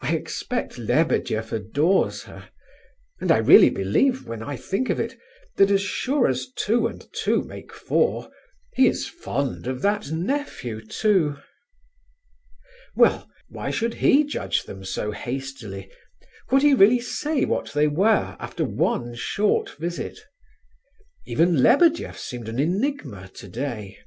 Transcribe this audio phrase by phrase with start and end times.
[0.00, 5.18] I expect Lebedeff adores her—and I really believe, when I think of it,
[5.56, 8.30] that as sure as two and two make four,
[8.76, 11.38] he is fond of that nephew, too!"
[12.94, 15.90] Well, why should he judge them so hastily!
[16.46, 20.20] Could he really say what they were, after one short visit?
[21.26, 23.98] Even Lebedeff seemed an enigma today.